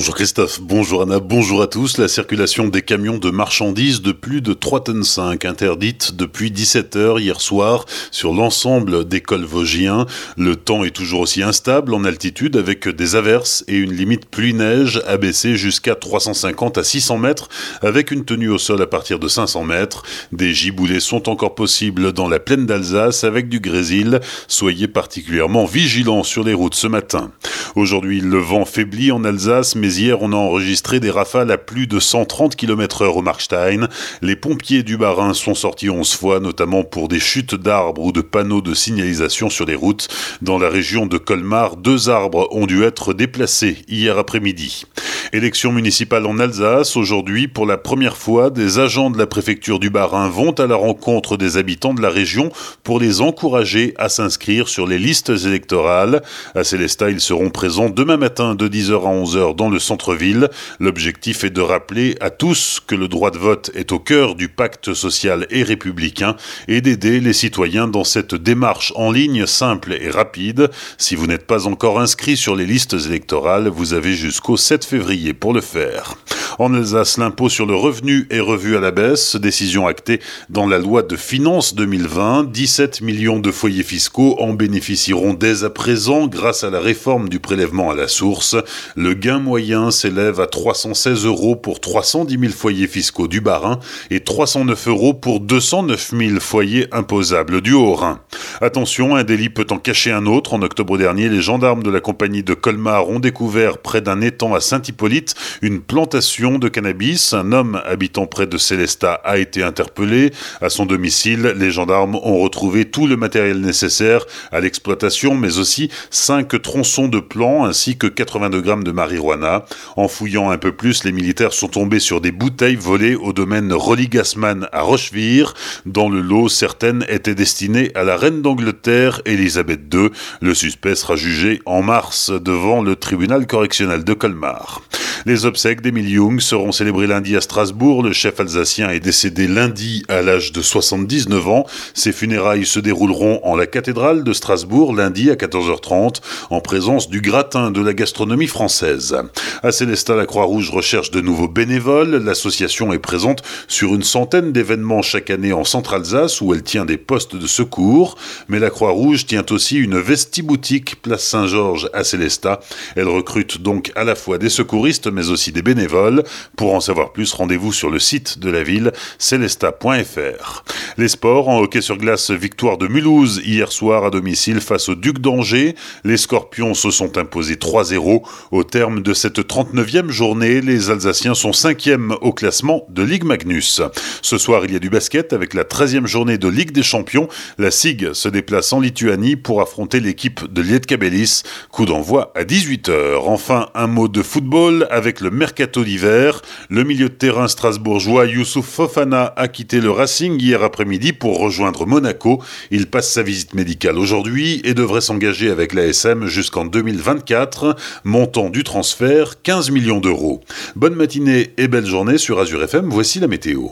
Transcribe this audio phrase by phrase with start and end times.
[0.00, 1.98] Bonjour Christophe, bonjour Anna, bonjour à tous.
[1.98, 7.20] La circulation des camions de marchandises de plus de 3 tonnes 5 interdite depuis 17h
[7.20, 10.06] hier soir sur l'ensemble des cols vosgiens.
[10.38, 15.02] Le temps est toujours aussi instable en altitude avec des averses et une limite pluie-neige
[15.06, 17.50] abaissée jusqu'à 350 à 600 mètres
[17.82, 20.02] avec une tenue au sol à partir de 500 mètres.
[20.32, 24.20] Des giboulées sont encore possibles dans la plaine d'Alsace avec du grésil.
[24.48, 27.32] Soyez particulièrement vigilants sur les routes ce matin.
[27.76, 31.86] Aujourd'hui, le vent faiblit en Alsace, mais hier, on a enregistré des rafales à plus
[31.86, 33.88] de 130 km heure au Markstein.
[34.22, 38.22] Les pompiers du Bas-Rhin sont sortis 11 fois, notamment pour des chutes d'arbres ou de
[38.22, 40.08] panneaux de signalisation sur les routes.
[40.42, 44.84] Dans la région de Colmar, deux arbres ont dû être déplacés hier après-midi.
[45.32, 46.96] Élection municipale en Alsace.
[46.96, 50.76] Aujourd'hui, pour la première fois, des agents de la préfecture du Bas-Rhin vont à la
[50.76, 52.50] rencontre des habitants de la région
[52.82, 56.22] pour les encourager à s'inscrire sur les listes électorales.
[56.54, 60.48] À Célestat, ils seront présents demain matin de 10h à 11h dans le centre-ville.
[60.80, 64.48] L'objectif est de rappeler à tous que le droit de vote est au cœur du
[64.48, 66.36] pacte social et républicain
[66.66, 70.70] et d'aider les citoyens dans cette démarche en ligne simple et rapide.
[70.98, 75.09] Si vous n'êtes pas encore inscrit sur les listes électorales, vous avez jusqu'au 7 février
[75.34, 76.14] pour le faire.
[76.60, 80.76] En Alsace, l'impôt sur le revenu est revu à la baisse, décision actée dans la
[80.76, 82.50] loi de finances 2020.
[82.52, 87.40] 17 millions de foyers fiscaux en bénéficieront dès à présent grâce à la réforme du
[87.40, 88.56] prélèvement à la source.
[88.94, 93.78] Le gain moyen s'élève à 316 euros pour 310 000 foyers fiscaux du Bas-Rhin
[94.10, 98.20] et 309 euros pour 209 000 foyers imposables du Haut-Rhin.
[98.60, 100.52] Attention, un délit peut en cacher un autre.
[100.52, 104.54] En octobre dernier, les gendarmes de la compagnie de Colmar ont découvert près d'un étang
[104.54, 107.32] à Saint-Hippolyte une plantation de cannabis.
[107.32, 110.32] Un homme habitant près de Célestat a été interpellé.
[110.60, 115.90] À son domicile, les gendarmes ont retrouvé tout le matériel nécessaire à l'exploitation, mais aussi
[116.10, 119.64] 5 tronçons de plants ainsi que 82 grammes de marijuana.
[119.96, 123.72] En fouillant un peu plus, les militaires sont tombés sur des bouteilles volées au domaine
[123.72, 125.54] Rolly-Gassman à Rochevire.
[125.86, 130.10] Dans le lot, certaines étaient destinées à la reine d'Angleterre, Elisabeth II.
[130.40, 134.82] Le suspect sera jugé en mars devant le tribunal correctionnel de Colmar.
[135.26, 138.02] Les obsèques d'Emile Jung seront célébrées lundi à Strasbourg.
[138.02, 141.66] Le chef alsacien est décédé lundi à l'âge de 79 ans.
[141.92, 147.20] Ses funérailles se dérouleront en la cathédrale de Strasbourg lundi à 14h30 en présence du
[147.20, 149.14] gratin de la gastronomie française.
[149.62, 152.16] À Célestat, la Croix-Rouge recherche de nouveaux bénévoles.
[152.16, 156.96] L'association est présente sur une centaine d'événements chaque année en Centre-Alsace où elle tient des
[156.96, 158.16] postes de secours.
[158.48, 162.60] Mais la Croix-Rouge tient aussi une vestiboutique place Saint-Georges à Célestat.
[162.96, 166.24] Elle recrute donc à la fois des secouristes mais aussi des bénévoles.
[166.56, 170.64] Pour en savoir plus, rendez-vous sur le site de la ville, celesta.fr.
[170.98, 174.94] Les sports, en hockey sur glace, victoire de Mulhouse hier soir à domicile face au
[174.94, 175.74] Duc d'Angers.
[176.04, 178.22] Les Scorpions se sont imposés 3-0.
[178.50, 183.82] Au terme de cette 39e journée, les Alsaciens sont 5e au classement de Ligue Magnus.
[184.22, 187.28] Ce soir, il y a du basket avec la 13e journée de Ligue des Champions.
[187.58, 191.42] La SIG se déplace en Lituanie pour affronter l'équipe de Lietkabelis.
[191.70, 193.18] Coup d'envoi à 18h.
[193.24, 196.42] Enfin, un mot de football avec le mercato d'hiver.
[196.68, 201.86] Le milieu de terrain strasbourgeois Youssouf Fofana a quitté le Racing hier après-midi pour rejoindre
[201.86, 202.42] Monaco.
[202.70, 207.76] Il passe sa visite médicale aujourd'hui et devrait s'engager avec l'ASM jusqu'en 2024.
[208.04, 210.42] Montant du transfert 15 millions d'euros.
[210.76, 212.90] Bonne matinée et belle journée sur Azure FM.
[212.90, 213.70] Voici la météo.